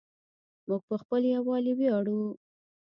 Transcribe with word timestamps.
موږ 0.67 0.81
په 0.89 0.95
خپل 1.01 1.21
یووالي 1.35 1.73
ویاړو. 1.75 2.21